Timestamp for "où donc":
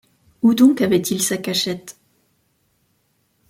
0.41-0.81